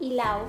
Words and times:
y 0.00 0.10
Lau. 0.10 0.42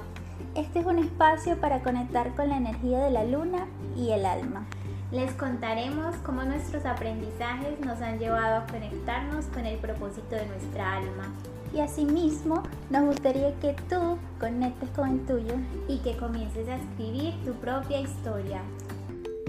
Este 0.55 0.79
es 0.79 0.85
un 0.85 0.99
espacio 0.99 1.57
para 1.57 1.81
conectar 1.81 2.35
con 2.35 2.49
la 2.49 2.57
energía 2.57 2.99
de 2.99 3.11
la 3.11 3.23
luna 3.23 3.67
y 3.95 4.11
el 4.11 4.25
alma. 4.25 4.65
Les 5.11 5.31
contaremos 5.33 6.15
cómo 6.25 6.43
nuestros 6.43 6.85
aprendizajes 6.85 7.79
nos 7.79 8.01
han 8.01 8.19
llevado 8.19 8.57
a 8.57 8.65
conectarnos 8.67 9.45
con 9.45 9.65
el 9.65 9.77
propósito 9.77 10.35
de 10.35 10.45
nuestra 10.47 10.97
alma. 10.97 11.31
Y 11.73 11.79
asimismo, 11.79 12.63
nos 12.89 13.05
gustaría 13.05 13.53
que 13.59 13.75
tú 13.89 14.17
conectes 14.39 14.89
con 14.91 15.09
el 15.09 15.25
tuyo 15.25 15.55
y 15.87 15.97
que 15.99 16.17
comiences 16.17 16.67
a 16.67 16.75
escribir 16.75 17.33
tu 17.45 17.53
propia 17.53 17.99
historia. 17.99 18.61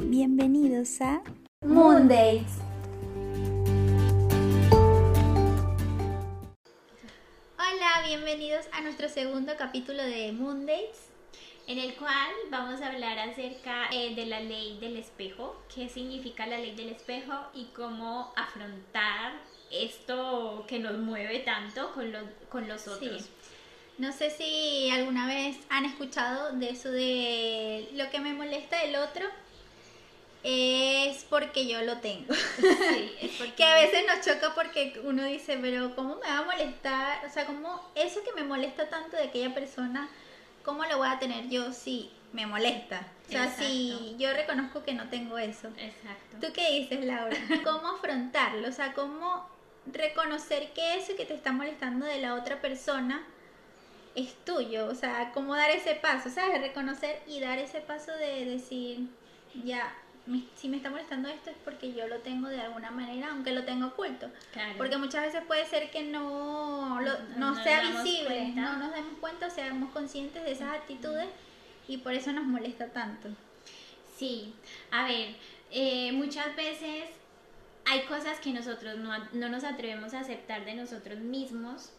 Bienvenidos 0.03 1.01
a 1.01 1.23
Mondays. 1.63 2.64
Hola, 7.97 8.07
bienvenidos 8.07 8.67
a 8.73 8.81
nuestro 8.81 9.09
segundo 9.09 9.53
capítulo 9.57 10.03
de 10.03 10.33
Mondays 10.33 11.11
en 11.69 11.79
el 11.79 11.95
cual 11.95 12.33
vamos 12.51 12.81
a 12.81 12.89
hablar 12.89 13.19
acerca 13.19 13.89
eh, 13.93 14.15
de 14.15 14.27
la 14.27 14.41
ley 14.41 14.79
del 14.81 14.97
espejo, 14.97 15.63
qué 15.73 15.89
significa 15.89 16.47
la 16.47 16.59
ley 16.59 16.75
del 16.75 16.89
espejo 16.89 17.35
y 17.55 17.67
cómo 17.67 18.33
afrontar 18.37 19.35
esto 19.71 20.65
que 20.67 20.79
nos 20.79 20.99
mueve 20.99 21.41
tanto 21.41 21.93
con, 21.93 22.11
los, 22.11 22.25
con 22.49 22.69
los 22.69 22.89
otros. 22.89 23.29
No 23.99 24.13
sé 24.13 24.31
si 24.31 24.91
alguna 24.91 25.27
vez 25.27 25.57
han 25.69 25.85
escuchado 25.85 26.53
de 26.53 26.71
eso 26.71 26.91
de 26.91 27.91
lo 27.93 28.11
que 28.11 28.19
me 28.19 28.33
molesta 28.33 28.81
del 28.81 28.97
otro 28.97 29.27
es 30.45 31.25
porque 31.25 31.67
yo 31.67 31.83
lo 31.83 31.99
tengo. 31.99 32.33
Sí, 32.57 33.13
es 33.21 33.33
porque... 33.39 33.55
que 33.55 33.65
a 33.65 33.75
veces 33.75 34.05
nos 34.07 34.25
choca 34.25 34.55
porque 34.55 35.01
uno 35.05 35.25
dice, 35.25 35.59
pero 35.61 35.97
¿cómo 35.97 36.17
me 36.17 36.29
va 36.29 36.39
a 36.39 36.45
molestar? 36.45 37.27
O 37.27 37.33
sea, 37.33 37.47
¿cómo 37.47 37.91
eso 37.95 38.23
que 38.23 38.33
me 38.33 38.47
molesta 38.47 38.89
tanto 38.89 39.17
de 39.17 39.25
aquella 39.25 39.53
persona 39.53 40.09
¿cómo 40.65 40.85
lo 40.85 40.99
voy 40.99 41.09
a 41.09 41.19
tener 41.19 41.49
yo 41.49 41.73
si 41.73 42.11
me 42.33 42.47
molesta? 42.47 43.07
O 43.29 43.31
sea, 43.31 43.49
si 43.55 44.17
yo 44.19 44.33
reconozco 44.33 44.83
que 44.83 44.95
no 44.95 45.09
tengo 45.09 45.39
eso. 45.39 45.69
Exacto. 45.79 46.39
¿Tú 46.41 46.53
qué 46.53 46.81
dices, 46.81 47.05
Laura? 47.05 47.37
¿Cómo 47.63 47.89
afrontarlo? 47.89 48.69
O 48.69 48.73
sea, 48.73 48.93
¿cómo 48.95 49.49
reconocer 49.87 50.73
que 50.73 50.97
eso 50.97 51.15
que 51.17 51.27
te 51.27 51.35
está 51.35 51.53
molestando 51.53 52.07
de 52.07 52.21
la 52.21 52.35
otra 52.35 52.61
persona 52.61 53.25
es 54.15 54.35
tuyo? 54.45 54.87
O 54.87 54.95
sea, 54.95 55.31
¿cómo 55.33 55.55
dar 55.55 55.71
ese 55.71 55.95
paso? 55.95 56.31
¿Sabes? 56.31 56.61
Reconocer 56.61 57.23
y 57.27 57.41
dar 57.41 57.59
ese 57.59 57.81
paso 57.81 58.13
de 58.13 58.45
decir, 58.45 59.09
ya, 59.65 59.95
si 60.57 60.69
me 60.69 60.79
está 60.79 60.89
molestando 60.89 61.29
esto 61.29 61.51
es 61.51 61.57
porque 61.65 61.93
yo 61.93 62.09
lo 62.09 62.21
tengo 62.21 62.49
de 62.49 62.61
alguna 62.61 62.91
manera, 62.91 63.31
aunque 63.31 63.53
lo 63.53 63.65
tengo 63.65 63.89
oculto. 63.89 64.31
Porque 64.79 64.97
muchas 64.97 65.27
veces 65.27 65.43
puede 65.47 65.67
ser 65.67 65.91
que 65.91 66.03
no, 66.03 66.99
no, 67.37 67.63
sea 67.63 67.83
visible, 67.91 68.53
no 68.55 68.79
nos 68.79 68.95
demos 68.95 69.19
cuenta, 69.21 69.47
o 69.49 69.51
seamos 69.51 69.93
conscientes 69.93 70.43
de 70.43 70.53
esas 70.53 70.73
actitudes 70.73 71.29
y 71.89 71.99
por 71.99 72.15
eso 72.15 72.33
nos 72.33 72.45
molesta 72.45 72.89
tanto. 72.89 73.29
Sí, 74.17 74.55
a 74.91 75.07
ver, 75.07 75.35
eh, 75.71 76.13
muchas 76.13 76.57
veces 76.57 77.05
hay 77.85 78.03
cosas 78.03 78.39
que 78.41 78.53
nosotros 78.53 78.97
no, 78.97 79.13
no, 79.33 79.49
nos 79.51 79.65
atrevemos 79.65 80.15
a 80.15 80.21
aceptar 80.21 80.65
de 80.65 80.75
nosotros 80.75 81.19
mismos 81.19 81.91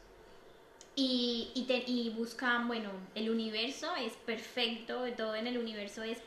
y, 0.95 1.51
y, 1.53 1.67
y 1.85 2.09
buscan, 2.09 2.67
bueno, 2.67 2.89
el 3.13 3.29
universo 3.29 3.95
es 3.97 4.13
perfecto, 4.13 5.05
todo 5.15 5.35
en 5.35 5.45
el 5.45 5.59
universo 5.59 6.01
es 6.01 6.17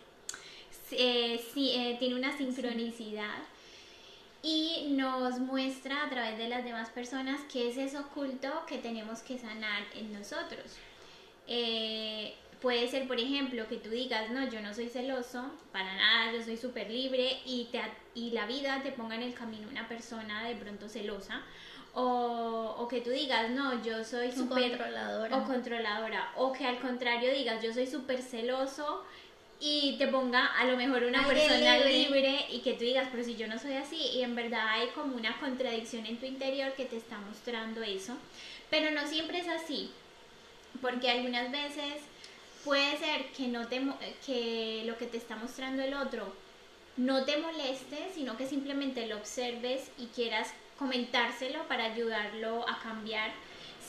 eh, 0.92 1.40
eh, 1.56 1.96
tiene 1.98 2.14
una 2.14 2.36
sincronicidad 2.36 3.38
y 4.42 4.88
nos 4.90 5.38
muestra 5.40 6.04
a 6.04 6.10
través 6.10 6.38
de 6.38 6.48
las 6.48 6.64
demás 6.64 6.90
personas 6.90 7.40
qué 7.52 7.68
es 7.68 7.76
eso 7.76 8.00
oculto 8.00 8.48
que 8.66 8.78
tenemos 8.78 9.20
que 9.20 9.38
sanar 9.38 9.82
en 9.94 10.12
nosotros. 10.12 10.76
Eh, 11.46 12.34
puede 12.60 12.88
ser, 12.88 13.08
por 13.08 13.18
ejemplo, 13.18 13.66
que 13.68 13.76
tú 13.76 13.90
digas, 13.90 14.30
no, 14.30 14.48
yo 14.48 14.60
no 14.60 14.74
soy 14.74 14.88
celoso, 14.88 15.50
para 15.72 15.94
nada, 15.94 16.32
yo 16.32 16.42
soy 16.42 16.56
súper 16.56 16.90
libre 16.90 17.40
y, 17.44 17.68
te, 17.72 17.80
y 18.14 18.30
la 18.30 18.46
vida 18.46 18.82
te 18.82 18.92
ponga 18.92 19.16
en 19.16 19.22
el 19.22 19.34
camino 19.34 19.68
una 19.68 19.88
persona 19.88 20.46
de 20.46 20.54
pronto 20.56 20.88
celosa. 20.88 21.42
O, 21.94 22.76
o 22.78 22.86
que 22.86 23.00
tú 23.00 23.10
digas, 23.10 23.50
no, 23.50 23.82
yo 23.82 24.04
soy 24.04 24.30
súper 24.30 24.70
controladora. 24.70 25.36
O 25.36 25.44
controladora. 25.44 26.32
O 26.36 26.52
que 26.52 26.64
al 26.64 26.78
contrario 26.78 27.32
digas, 27.32 27.62
yo 27.62 27.72
soy 27.72 27.86
súper 27.86 28.22
celoso 28.22 29.04
y 29.60 29.96
te 29.98 30.06
ponga 30.06 30.46
a 30.46 30.64
lo 30.64 30.76
mejor 30.76 31.02
una 31.04 31.26
persona 31.26 31.78
libre. 31.78 32.46
y 32.50 32.60
que 32.60 32.74
tú 32.74 32.84
digas, 32.84 33.08
pero 33.10 33.24
si 33.24 33.36
yo 33.36 33.48
no 33.48 33.58
soy 33.58 33.74
así, 33.74 33.96
y 33.96 34.22
en 34.22 34.34
verdad 34.34 34.68
hay 34.68 34.88
como 34.88 35.16
una 35.16 35.38
contradicción 35.38 36.06
en 36.06 36.18
tu 36.18 36.26
interior 36.26 36.72
que 36.74 36.84
te 36.84 36.96
está 36.96 37.18
mostrando 37.18 37.82
eso, 37.82 38.16
pero 38.70 38.90
no 38.90 39.06
siempre 39.06 39.40
es 39.40 39.48
así, 39.48 39.90
porque 40.80 41.10
algunas 41.10 41.50
veces 41.50 42.02
puede 42.64 42.96
ser 42.98 43.26
que, 43.36 43.48
no 43.48 43.66
te, 43.66 43.82
que 44.24 44.82
lo 44.86 44.96
que 44.96 45.06
te 45.06 45.16
está 45.16 45.36
mostrando 45.36 45.82
el 45.82 45.94
otro 45.94 46.32
no 46.96 47.24
te 47.24 47.36
moleste, 47.36 48.10
sino 48.14 48.36
que 48.36 48.46
simplemente 48.46 49.06
lo 49.06 49.16
observes 49.16 49.90
y 49.98 50.06
quieras 50.06 50.52
comentárselo 50.78 51.66
para 51.68 51.84
ayudarlo 51.84 52.68
a 52.68 52.80
cambiar. 52.80 53.32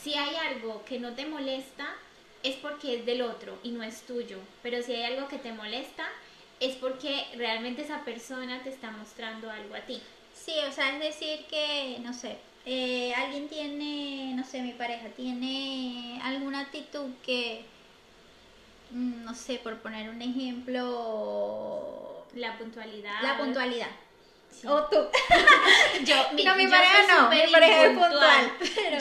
Si 0.00 0.14
hay 0.14 0.34
algo 0.36 0.84
que 0.84 0.98
no 0.98 1.12
te 1.12 1.26
molesta, 1.26 1.94
es 2.42 2.56
porque 2.56 2.96
es 2.96 3.06
del 3.06 3.22
otro 3.22 3.58
y 3.62 3.70
no 3.70 3.82
es 3.82 4.02
tuyo. 4.02 4.38
Pero 4.62 4.82
si 4.82 4.94
hay 4.94 5.14
algo 5.14 5.28
que 5.28 5.38
te 5.38 5.52
molesta, 5.52 6.06
es 6.58 6.76
porque 6.76 7.26
realmente 7.36 7.82
esa 7.82 8.04
persona 8.04 8.62
te 8.62 8.70
está 8.70 8.90
mostrando 8.90 9.50
algo 9.50 9.74
a 9.74 9.80
ti. 9.80 10.00
Sí, 10.34 10.54
o 10.68 10.72
sea, 10.72 10.94
es 10.94 11.00
decir 11.00 11.46
que, 11.46 11.98
no 12.00 12.12
sé, 12.12 12.38
eh, 12.66 13.14
alguien 13.14 13.48
tiene, 13.48 14.32
no 14.34 14.44
sé, 14.44 14.62
mi 14.62 14.72
pareja 14.72 15.08
tiene 15.08 16.20
alguna 16.22 16.60
actitud 16.60 17.10
que, 17.24 17.64
mm, 18.90 19.24
no 19.24 19.34
sé, 19.34 19.56
por 19.56 19.78
poner 19.78 20.10
un 20.10 20.22
ejemplo... 20.22 22.26
La 22.34 22.56
puntualidad. 22.58 23.22
La 23.22 23.38
puntualidad. 23.38 23.88
O 24.64 24.82
tú. 24.84 24.96
yo, 26.04 26.16
no, 26.44 26.56
mi 26.56 26.66
pareja 26.66 27.06
no, 27.08 27.30
mi 27.30 27.50
pareja 27.50 27.86
es 27.86 27.98
puntual. 27.98 28.52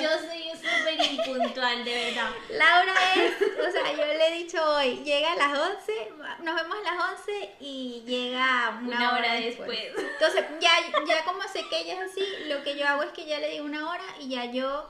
Yo 0.01 0.09
soy 0.27 0.38
súper 0.77 1.11
impuntual, 1.11 1.83
de 1.83 1.93
verdad. 2.05 2.29
Laura 2.49 2.93
es, 3.15 3.33
o 3.41 3.71
sea, 3.71 3.91
yo 3.91 4.05
le 4.05 4.27
he 4.27 4.43
dicho 4.43 4.57
hoy, 4.75 5.01
llega 5.03 5.33
a 5.33 5.35
las 5.35 5.57
11, 5.57 6.11
nos 6.43 6.55
vemos 6.55 6.77
a 6.77 6.95
las 6.95 7.19
11 7.19 7.55
y 7.59 8.03
llega 8.05 8.79
una, 8.81 9.13
hora, 9.13 9.33
después. 9.35 9.79
Entonces, 9.97 10.45
ya, 10.59 10.71
ya 11.07 11.23
como 11.25 11.43
sé 11.43 11.65
que 11.69 11.81
ella 11.81 12.03
es 12.03 12.11
así, 12.11 12.25
lo 12.47 12.63
que 12.63 12.77
yo 12.77 12.87
hago 12.87 13.03
es 13.03 13.11
que 13.11 13.25
ya 13.25 13.39
le 13.39 13.49
digo 13.49 13.65
una 13.65 13.89
hora 13.89 14.05
y 14.19 14.29
ya 14.29 14.45
yo 14.45 14.89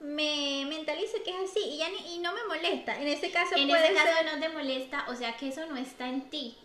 me 0.00 0.64
mentalizo 0.68 1.22
que 1.24 1.30
es 1.30 1.50
así 1.50 1.60
y 1.60 1.78
ya 1.78 1.88
ni, 1.88 2.14
y 2.14 2.18
no 2.18 2.32
me 2.32 2.44
molesta. 2.44 2.96
En 3.00 3.08
ese 3.08 3.30
caso 3.30 3.56
en 3.56 3.68
ese 3.68 3.94
caso 3.94 4.12
no 4.24 4.40
te 4.40 4.48
molesta, 4.48 5.04
o 5.08 5.14
sea 5.14 5.36
que 5.36 5.48
eso 5.48 5.66
no 5.66 5.76
está 5.76 6.08
en 6.08 6.30
ti. 6.30 6.56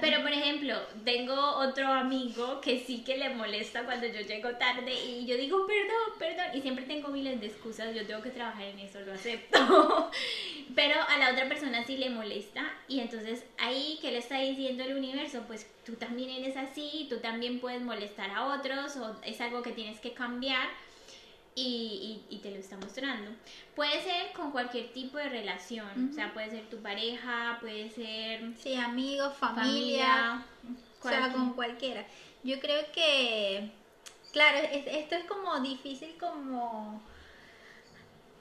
Pero 0.00 0.22
por 0.22 0.32
ejemplo, 0.32 0.74
tengo 1.04 1.34
otro 1.34 1.86
amigo 1.86 2.60
que 2.60 2.80
sí 2.80 3.04
que 3.04 3.16
le 3.16 3.28
molesta 3.30 3.84
cuando 3.84 4.06
yo 4.06 4.20
llego 4.22 4.50
tarde 4.56 4.92
y 4.92 5.24
yo 5.24 5.36
digo, 5.36 5.66
perdón, 5.66 6.18
perdón, 6.18 6.46
y 6.52 6.62
siempre 6.62 6.84
tengo 6.84 7.08
miles 7.08 7.40
de 7.40 7.46
excusas, 7.46 7.94
yo 7.94 8.04
tengo 8.04 8.20
que 8.20 8.30
trabajar 8.30 8.64
en 8.64 8.80
eso, 8.80 9.00
lo 9.00 9.12
acepto. 9.12 10.10
Pero 10.74 10.96
a 11.00 11.18
la 11.18 11.30
otra 11.30 11.48
persona 11.48 11.84
sí 11.84 11.96
le 11.96 12.10
molesta 12.10 12.64
y 12.88 12.98
entonces 12.98 13.44
ahí, 13.58 13.98
¿qué 14.00 14.10
le 14.10 14.18
está 14.18 14.40
diciendo 14.40 14.82
el 14.82 14.96
universo? 14.96 15.44
Pues 15.46 15.70
tú 15.86 15.94
también 15.94 16.30
eres 16.30 16.56
así, 16.56 17.06
tú 17.08 17.18
también 17.20 17.60
puedes 17.60 17.80
molestar 17.80 18.30
a 18.32 18.46
otros 18.46 18.96
o 18.96 19.16
es 19.24 19.40
algo 19.40 19.62
que 19.62 19.70
tienes 19.70 20.00
que 20.00 20.12
cambiar 20.12 20.68
y, 21.60 22.40
te 22.42 22.50
lo 22.50 22.56
está 22.56 22.76
mostrando. 22.76 23.30
Puede 23.74 24.02
ser 24.02 24.32
con 24.32 24.50
cualquier 24.52 24.92
tipo 24.92 25.18
de 25.18 25.28
relación, 25.28 26.10
o 26.10 26.14
sea, 26.14 26.32
puede 26.32 26.50
ser 26.50 26.68
tu 26.68 26.78
pareja, 26.78 27.58
puede 27.60 27.90
ser... 27.90 28.52
Sí, 28.58 28.74
amigos, 28.74 29.34
familia, 29.36 30.44
o 31.02 31.08
sea, 31.08 31.32
con 31.32 31.52
cualquiera. 31.54 32.06
Yo 32.44 32.60
creo 32.60 32.82
que, 32.92 33.70
claro, 34.32 34.58
esto 34.58 35.16
es 35.16 35.24
como 35.24 35.58
difícil 35.60 36.16
como 36.18 37.02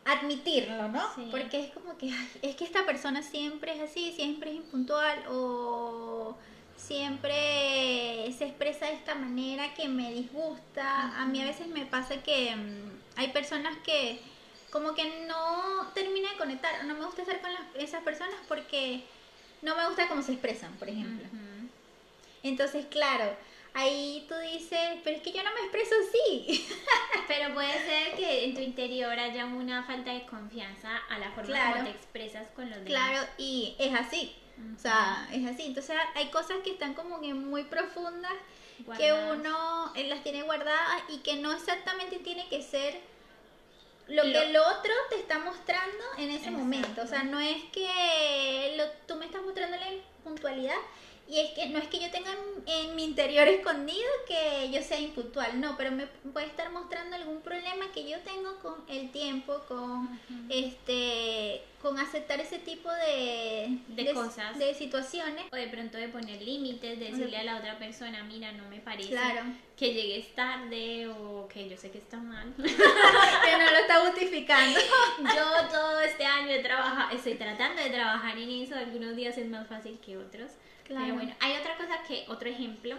admitirlo, 0.06 0.88
¿no? 0.88 1.04
Porque 1.32 1.66
es 1.66 1.72
como 1.72 1.98
que, 1.98 2.12
es 2.42 2.56
que 2.56 2.64
esta 2.64 2.86
persona 2.86 3.22
siempre 3.22 3.74
es 3.74 3.82
así, 3.82 4.14
siempre 4.14 4.52
es 4.52 4.58
impuntual 4.58 5.24
o 5.30 6.36
siempre 6.78 8.32
se 8.38 8.46
expresa 8.46 8.86
de 8.86 8.94
esta 8.94 9.16
manera 9.16 9.74
que 9.74 9.90
me 9.90 10.14
disgusta. 10.14 11.22
A 11.22 11.26
mí 11.26 11.42
a 11.42 11.46
veces 11.46 11.68
me 11.68 11.86
pasa 11.86 12.24
que 12.24 12.56
mm, 12.56 12.97
hay 13.18 13.30
personas 13.30 13.78
que 13.84 14.20
como 14.72 14.94
que 14.94 15.26
no 15.28 15.92
termina 15.94 16.32
de 16.32 16.38
conectar, 16.38 16.84
no 16.86 16.94
me 16.94 17.06
gusta 17.06 17.24
estar 17.24 17.42
con 17.42 17.52
esas 17.76 18.04
personas 18.04 18.36
porque 18.48 19.04
no 19.62 19.76
me 19.76 19.88
gusta 19.88 20.08
cómo 20.08 20.22
se 20.22 20.34
expresan, 20.34 20.74
por 20.74 20.88
ejemplo. 20.88 21.28
Entonces, 22.44 22.86
claro, 22.86 23.36
ahí 23.74 24.26
tú 24.28 24.36
dices, 24.36 25.00
pero 25.04 25.18
es 25.18 25.24
que 25.24 25.32
yo 25.32 25.44
no 25.44 25.54
me 25.54 25.62
expreso 25.62 25.96
así. 26.08 26.68
pero 27.28 27.54
puede 27.54 27.74
ser 27.86 28.16
que 28.16 28.46
en 28.46 28.56
tu 28.56 28.62
interior 28.62 29.18
haya 29.18 29.46
una 29.46 29.84
falta 29.84 30.14
de 30.14 30.26
confianza 30.26 30.98
a 31.10 31.18
la 31.18 31.32
forma 31.32 31.72
como 31.72 31.84
te 31.84 31.90
expresas 31.90 32.48
con 32.56 32.70
los 32.70 32.84
demás. 32.84 32.88
Claro, 32.88 33.28
y 33.38 33.76
es 33.80 33.94
así. 33.94 34.36
O 34.76 34.80
sea, 34.80 35.28
es 35.32 35.46
así. 35.46 35.64
Entonces 35.66 35.96
hay 36.16 36.30
cosas 36.30 36.58
que 36.64 36.72
están 36.72 36.94
como 36.94 37.22
que 37.22 37.34
muy 37.34 37.64
profundas 37.64 38.34
que 38.98 39.14
uno 39.14 39.92
las 39.96 40.24
tiene 40.24 40.44
guardadas 40.44 41.04
y 41.10 41.20
que 41.20 41.36
no 41.36 41.52
exactamente 41.52 42.20
tiene 42.20 42.48
que 42.50 42.62
ser 42.62 43.00
lo, 44.08 44.24
que 44.24 44.50
el 44.50 44.58
otro 44.58 44.94
te 45.10 45.18
está 45.18 45.40
mostrando 45.40 46.04
en 46.18 46.32
ese 46.32 46.52
momento. 46.52 47.02
O 47.02 47.08
sea, 47.08 47.24
no 47.24 47.40
es 47.40 47.64
que 47.74 48.76
lo, 48.78 48.86
tú 49.06 49.16
me 49.16 49.26
estás 49.26 49.42
mostrando 49.42 49.76
la 49.78 49.88
puntualidad 50.24 50.78
y 51.30 51.40
es 51.40 51.52
que 51.52 51.68
no 51.68 51.80
es 51.80 51.88
que 51.88 52.00
yo 52.00 52.10
tenga 52.10 52.32
en, 52.66 52.96
mi 52.96 53.04
interior 53.04 53.48
escondido 53.48 54.08
que 54.28 54.72
yo 54.72 54.82
sea 54.82 55.00
impuntual, 55.00 55.60
no, 55.60 55.76
pero 55.78 55.92
me 55.92 56.08
puede 56.08 56.48
estar 56.48 56.72
mostrando 56.72 57.16
algún 57.16 57.42
problema 57.42 57.92
que 57.94 58.10
yo 58.10 58.18
tengo 58.20 58.58
con 58.60 58.76
el 58.88 59.12
tiempo, 59.12 59.62
con 59.68 60.20
este 60.50 61.62
con 61.82 62.00
aceptar 62.00 62.40
ese 62.40 62.58
tipo 62.58 62.90
de, 62.92 63.78
de, 63.90 64.14
cosas, 64.14 64.58
de 64.58 64.74
situaciones. 64.74 65.46
O 65.52 65.56
de 65.56 65.68
pronto 65.68 65.98
de 65.98 66.10
poner 66.10 66.42
límites, 66.42 67.00
de 67.00 67.12
decirle 67.12 67.38
a 67.38 67.44
la 67.44 67.58
otra 67.58 67.78
persona, 67.78 68.24
mira, 68.24 68.52
no 68.54 68.68
me 68.68 68.80
parece 68.80 69.16
que 69.78 69.94
llegues 69.94 70.34
tarde 70.34 71.08
o 71.08 71.48
que 71.48 71.70
yo 71.70 71.78
sé 71.78 71.92
que 71.92 72.00
está 72.00 72.18
mal. 72.18 72.52
que 72.58 73.58
no 73.58 73.72
lo 73.72 73.78
está 73.78 74.02
justificando. 74.08 74.80
yo 75.20 75.68
todo 75.70 76.02
este 76.02 76.26
año 76.26 76.50
he 76.50 76.64
trabajado, 76.64 77.16
estoy 77.16 77.36
tratando 77.36 77.82
de 77.82 77.92
trabajar 77.92 78.38
en 78.38 78.50
eso, 78.50 78.76
algunos 78.76 79.16
días 79.16 79.38
es 79.38 79.48
más 79.48 79.68
fácil 79.68 80.00
que 80.00 80.18
otros. 80.18 80.52
Claro. 80.88 81.16
bueno, 81.16 81.34
hay 81.42 81.58
otra 81.58 81.78
cosa 81.78 82.02
que, 82.08 82.26
otro 82.30 82.48
ejemplo, 82.48 82.96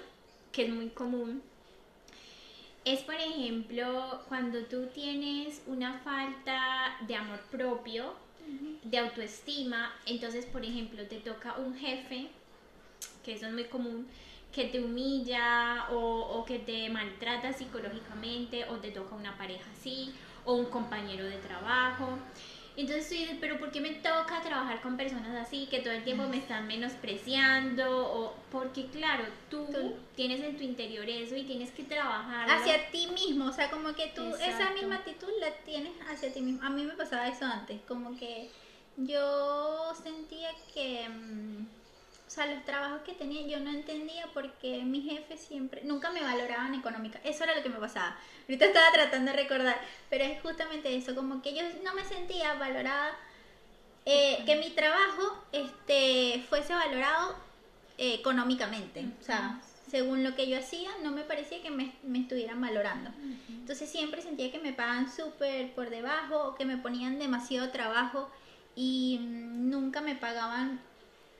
que 0.52 0.66
es 0.66 0.70
muy 0.70 0.90
común, 0.90 1.42
es 2.84 3.00
por 3.00 3.14
ejemplo 3.16 4.22
cuando 4.28 4.60
tú 4.64 4.86
tienes 4.94 5.62
una 5.66 5.98
falta 6.00 6.96
de 7.06 7.14
amor 7.16 7.40
propio, 7.50 8.14
de 8.82 8.98
autoestima, 8.98 9.92
entonces 10.06 10.46
por 10.46 10.64
ejemplo 10.64 11.02
te 11.06 11.16
toca 11.16 11.56
un 11.58 11.76
jefe, 11.76 12.28
que 13.24 13.34
eso 13.34 13.46
es 13.46 13.52
muy 13.52 13.64
común, 13.64 14.06
que 14.52 14.64
te 14.64 14.80
humilla 14.80 15.88
o, 15.90 15.98
o 15.98 16.44
que 16.44 16.58
te 16.58 16.88
maltrata 16.88 17.52
psicológicamente, 17.52 18.64
o 18.68 18.76
te 18.76 18.90
toca 18.90 19.14
una 19.14 19.36
pareja 19.36 19.70
así, 19.78 20.14
o 20.44 20.54
un 20.54 20.66
compañero 20.66 21.24
de 21.24 21.36
trabajo. 21.38 22.18
Entonces 22.78 23.08
tú 23.08 23.14
dices, 23.16 23.36
pero 23.40 23.58
¿por 23.58 23.72
qué 23.72 23.80
me 23.80 23.90
toca 23.90 24.40
trabajar 24.40 24.80
con 24.80 24.96
personas 24.96 25.36
así 25.36 25.66
que 25.66 25.80
todo 25.80 25.92
el 25.92 26.04
tiempo 26.04 26.28
me 26.28 26.36
están 26.36 26.68
menospreciando? 26.68 28.06
O 28.06 28.34
porque 28.52 28.86
claro, 28.86 29.24
tú, 29.50 29.66
tienes 30.14 30.40
en 30.40 30.56
tu 30.56 30.62
interior 30.62 31.08
eso 31.08 31.34
y 31.34 31.42
tienes 31.42 31.72
que 31.72 31.82
trabajar 31.82 32.48
hacia 32.48 32.88
ti 32.92 33.08
mismo, 33.08 33.46
o 33.46 33.52
sea, 33.52 33.68
como 33.68 33.96
que 33.96 34.12
tú 34.14 34.22
esa 34.36 34.70
misma 34.74 34.94
actitud 34.94 35.28
la 35.40 35.50
tienes 35.64 35.90
hacia 36.08 36.32
ti 36.32 36.40
mismo. 36.40 36.64
A 36.64 36.70
mí 36.70 36.84
me 36.84 36.92
pasaba 36.92 37.26
eso 37.26 37.46
antes, 37.46 37.80
como 37.88 38.16
que 38.16 38.48
yo 38.96 39.92
sentía 40.00 40.50
que 40.72 41.08
mm, 41.08 41.66
o 42.28 42.30
sea, 42.30 42.44
los 42.44 42.62
trabajos 42.66 43.00
que 43.06 43.14
tenía 43.14 43.46
yo 43.46 43.58
no 43.58 43.70
entendía 43.70 44.26
porque 44.34 44.82
mi 44.84 45.00
jefe 45.00 45.38
siempre, 45.38 45.82
nunca 45.84 46.10
me 46.10 46.22
valoraban 46.22 46.74
económica. 46.74 47.18
Eso 47.24 47.44
era 47.44 47.56
lo 47.56 47.62
que 47.62 47.70
me 47.70 47.78
pasaba. 47.78 48.18
Ahorita 48.42 48.66
estaba 48.66 48.92
tratando 48.92 49.32
de 49.32 49.38
recordar, 49.38 49.80
pero 50.10 50.24
es 50.24 50.38
justamente 50.42 50.94
eso, 50.94 51.14
como 51.14 51.40
que 51.40 51.54
yo 51.54 51.62
no 51.82 51.94
me 51.94 52.04
sentía 52.04 52.52
valorada, 52.54 53.16
eh, 54.04 54.42
que 54.44 54.56
mi 54.56 54.68
trabajo 54.70 55.42
este, 55.52 56.44
fuese 56.50 56.74
valorado 56.74 57.34
eh, 57.96 58.12
económicamente. 58.12 59.06
O 59.22 59.24
sea, 59.24 59.62
según 59.90 60.22
lo 60.22 60.34
que 60.34 60.50
yo 60.50 60.58
hacía, 60.58 60.90
no 61.02 61.12
me 61.12 61.22
parecía 61.22 61.62
que 61.62 61.70
me, 61.70 61.94
me 62.02 62.20
estuvieran 62.20 62.60
valorando. 62.60 63.10
Entonces 63.48 63.88
siempre 63.88 64.20
sentía 64.20 64.52
que 64.52 64.58
me 64.58 64.74
pagan 64.74 65.10
súper 65.10 65.72
por 65.72 65.88
debajo 65.88 66.48
o 66.48 66.54
que 66.56 66.66
me 66.66 66.76
ponían 66.76 67.18
demasiado 67.18 67.70
trabajo 67.70 68.28
y 68.76 69.18
mm, 69.18 69.70
nunca 69.70 70.02
me 70.02 70.14
pagaban 70.14 70.78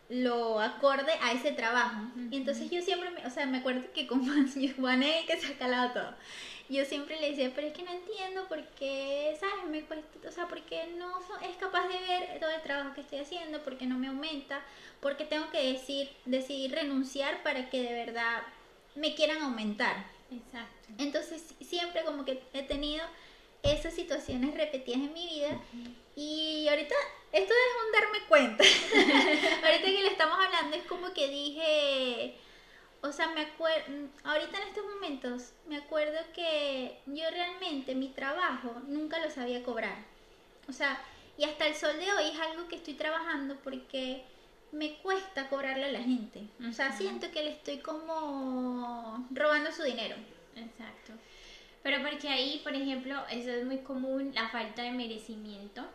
lo 0.09 0.61
acorde 0.61 1.13
a 1.23 1.33
ese 1.33 1.53
trabajo. 1.53 2.01
Y 2.31 2.37
entonces 2.37 2.71
yo 2.71 2.81
siempre, 2.81 3.11
me, 3.11 3.27
o 3.27 3.31
sea, 3.31 3.47
me 3.47 3.59
acuerdo 3.59 3.83
que 3.93 4.07
con 4.07 4.25
Juan 4.79 5.03
es 5.03 5.27
que 5.27 5.37
se 5.39 5.53
ha 5.53 5.59
calado 5.59 5.93
todo. 5.93 6.15
Yo 6.71 6.85
siempre 6.85 7.19
le 7.19 7.31
decía, 7.31 7.53
pero 7.55 7.69
es 7.69 7.73
que 7.73 7.83
no 7.83 7.93
entiendo 7.93 8.47
por 8.47 8.63
qué, 8.79 9.35
¿sabes? 9.41 9.65
Me 9.71 9.83
cuesta, 9.83 10.29
o 10.29 10.33
sea, 10.33 10.49
por 10.49 10.61
qué 10.63 10.87
no 10.99 11.19
es 11.49 11.57
capaz 11.57 11.89
de 11.89 11.99
ver 11.99 12.41
todo 12.41 12.51
el 12.51 12.61
trabajo 12.63 12.95
que 12.95 13.01
estoy 13.01 13.21
haciendo, 13.21 13.63
por 13.65 13.79
qué 13.79 13.87
no 13.87 13.99
me 13.99 14.09
aumenta, 14.09 14.61
porque 15.01 15.25
tengo 15.25 15.51
que 15.51 15.73
decir, 15.73 16.11
decidir 16.27 16.73
renunciar 16.73 17.43
para 17.43 17.71
que 17.71 17.83
de 17.83 17.95
verdad 17.95 18.43
me 18.95 19.15
quieran 19.15 19.41
aumentar. 19.43 19.97
Exacto. 20.31 20.89
Entonces 20.99 21.43
siempre 21.61 22.05
como 22.05 22.27
que 22.27 22.43
he 22.53 22.63
tenido 22.63 23.03
esas 23.63 23.95
situaciones 23.95 24.55
repetidas 24.55 25.01
en 25.01 25.13
mi 25.15 25.27
vida 25.27 25.59
y 26.17 26.67
ahorita 26.69 26.95
esto 27.33 27.53
es 27.53 27.87
un 27.87 27.93
darme 27.93 28.27
cuenta. 28.29 28.65
ahorita 29.65 29.85
que 29.85 30.03
le 30.03 30.09
estamos 30.09 30.39
hablando 30.39 30.77
es 30.77 30.85
como 30.85 31.13
que 31.13 31.29
dije, 31.29 32.37
o 33.03 33.13
sea, 33.13 33.29
me 33.29 33.43
acuerdo, 33.43 34.09
ahorita 34.25 34.59
en 34.59 34.69
estos 34.69 34.85
momentos 34.85 35.53
me 35.67 35.77
acuerdo 35.77 36.19
que 36.35 36.99
yo 37.07 37.25
realmente 37.31 37.95
mi 37.95 38.09
trabajo 38.09 38.81
nunca 38.87 39.19
lo 39.21 39.31
sabía 39.31 39.63
cobrar. 39.63 39.97
O 40.69 40.73
sea, 40.73 41.01
y 41.37 41.45
hasta 41.45 41.67
el 41.67 41.75
sol 41.75 41.97
de 41.99 42.13
hoy 42.13 42.31
es 42.33 42.41
algo 42.41 42.67
que 42.69 42.77
estoy 42.77 42.95
trabajando 42.95 43.57
porque 43.63 44.25
me 44.73 44.97
cuesta 44.99 45.49
cobrarle 45.49 45.87
a 45.87 45.93
la 45.93 46.03
gente. 46.03 46.43
O 46.69 46.73
sea, 46.73 46.93
siento 46.93 47.31
que 47.31 47.43
le 47.43 47.51
estoy 47.51 47.79
como 47.79 49.27
robando 49.31 49.71
su 49.71 49.83
dinero. 49.83 50.17
Exacto. 50.57 51.13
Pero 51.83 52.03
porque 52.03 52.29
ahí, 52.29 52.61
por 52.65 52.75
ejemplo, 52.75 53.15
eso 53.31 53.51
es 53.51 53.65
muy 53.65 53.79
común, 53.79 54.33
la 54.35 54.49
falta 54.49 54.83
de 54.83 54.91
merecimiento 54.91 55.87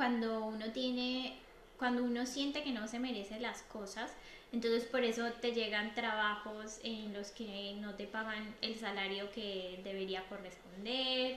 cuando 0.00 0.46
uno 0.46 0.72
tiene, 0.72 1.34
cuando 1.78 2.02
uno 2.02 2.24
siente 2.24 2.62
que 2.62 2.72
no 2.72 2.88
se 2.88 2.98
merece 2.98 3.38
las 3.38 3.60
cosas, 3.64 4.10
entonces 4.50 4.84
por 4.84 5.04
eso 5.04 5.30
te 5.42 5.52
llegan 5.52 5.94
trabajos 5.94 6.80
en 6.82 7.12
los 7.12 7.32
que 7.32 7.76
no 7.82 7.96
te 7.96 8.06
pagan 8.06 8.56
el 8.62 8.78
salario 8.78 9.30
que 9.30 9.78
debería 9.84 10.26
corresponder, 10.30 11.36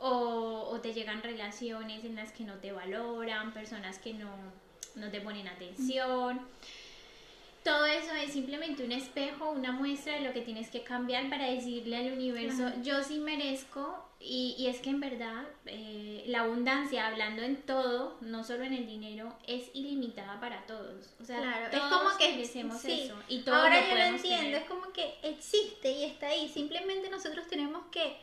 o, 0.00 0.68
o 0.68 0.80
te 0.80 0.92
llegan 0.92 1.22
relaciones 1.22 2.04
en 2.04 2.16
las 2.16 2.32
que 2.32 2.42
no 2.42 2.54
te 2.54 2.72
valoran, 2.72 3.52
personas 3.52 4.00
que 4.00 4.14
no, 4.14 4.32
no 4.96 5.08
te 5.12 5.20
ponen 5.20 5.46
atención. 5.46 6.40
Todo 7.62 7.86
eso 7.86 8.12
es 8.14 8.32
simplemente 8.32 8.82
un 8.82 8.90
espejo, 8.90 9.52
una 9.52 9.70
muestra 9.70 10.14
de 10.14 10.22
lo 10.22 10.32
que 10.32 10.40
tienes 10.40 10.70
que 10.70 10.82
cambiar 10.82 11.30
para 11.30 11.48
decirle 11.48 11.98
al 11.98 12.12
universo, 12.14 12.72
yo 12.82 13.04
sí 13.04 13.20
merezco, 13.20 14.04
y, 14.24 14.66
es 14.68 14.80
que 14.80 14.90
en 14.90 15.00
verdad 15.00 15.44
eh, 15.66 16.24
la 16.28 16.42
abundancia, 16.42 17.08
hablando 17.08 17.42
en 17.42 17.56
todo, 17.62 18.16
no 18.20 18.44
solo 18.44 18.62
en 18.64 18.72
el 18.72 18.86
dinero, 18.86 19.36
es 19.46 19.70
ilimitada 19.74 20.38
para 20.40 20.64
todos. 20.66 21.10
O 21.20 21.24
sea, 21.24 21.38
claro, 21.38 21.66
es 21.72 21.80
como 21.80 22.16
que 22.16 22.30
merecemos 22.30 22.84
eso. 22.84 23.16
Y 23.28 23.48
Ahora 23.48 23.88
yo 23.88 23.94
lo 23.96 24.02
entiendo, 24.02 24.58
es 24.58 24.64
como 24.64 24.92
que 24.92 25.14
existe 25.22 25.90
y 25.90 26.04
está 26.04 26.28
ahí, 26.28 26.48
simplemente 26.48 27.10
nosotros 27.10 27.46
tenemos 27.48 27.84
que 27.90 28.16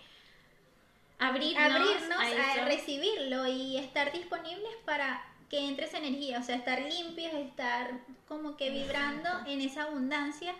abrirnos, 1.20 2.18
a, 2.18 2.66
recibirlo 2.66 3.48
y 3.48 3.78
estar 3.78 4.12
disponibles 4.14 4.74
para 4.86 5.26
que 5.50 5.68
entre 5.68 5.86
esa 5.86 5.98
energía, 5.98 6.40
o 6.40 6.44
sea, 6.44 6.56
estar 6.56 6.82
limpios, 6.82 7.34
estar 7.34 7.92
como 8.28 8.56
que 8.56 8.70
vibrando 8.70 9.30
en 9.48 9.62
esa 9.62 9.84
abundancia, 9.84 10.54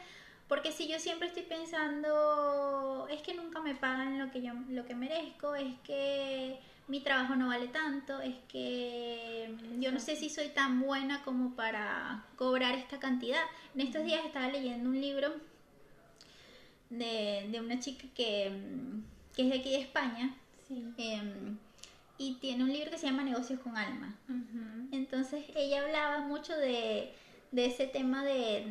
porque 0.50 0.74
si 0.74 0.90
yo 0.90 1.00
siempre 1.00 1.30
estoy 1.30 1.44
pensando, 1.44 3.08
es 3.10 3.22
que 3.22 3.34
nunca 3.34 3.62
me 3.62 3.76
pagan 3.76 4.20
lo 4.20 4.30
que 4.32 4.42
yo 4.42 4.52
lo 4.70 4.86
que 4.86 4.96
merezco, 4.96 5.56
es 5.56 5.74
que 5.86 6.60
mi 6.90 7.00
trabajo 7.02 7.36
no 7.36 7.48
vale 7.48 7.68
tanto, 7.68 8.20
es 8.20 8.36
que 8.48 9.56
yo 9.80 9.92
no 9.92 10.00
sé 10.00 10.16
si 10.16 10.28
soy 10.28 10.50
tan 10.50 10.82
buena 10.82 11.24
como 11.24 11.56
para 11.56 12.26
cobrar 12.36 12.76
esta 12.76 13.00
cantidad. 13.00 13.44
En 13.76 13.82
estos 13.82 14.04
días 14.04 14.26
estaba 14.26 14.48
leyendo 14.48 14.90
un 14.90 15.00
libro 15.00 15.32
de, 16.90 17.48
de 17.52 17.60
una 17.60 17.80
chica 17.80 18.08
que, 18.16 18.52
que, 19.36 19.44
es 19.44 19.50
de 19.50 19.56
aquí 19.56 19.70
de 19.70 19.82
España. 19.82 20.36
Sí. 20.68 20.84
Em, 20.98 21.58
y 22.18 22.34
tiene 22.36 22.64
un 22.64 22.74
libro 22.74 22.92
que 22.92 22.98
se 22.98 23.06
llama 23.06 23.24
Negocios 23.24 23.60
con 23.62 23.78
Alma. 23.78 24.14
Entonces 24.92 25.46
ella 25.56 25.84
hablaba 25.84 26.22
mucho 26.22 26.56
de, 26.58 27.14
ese 27.56 27.88
tema 27.88 28.26
de, 28.26 28.66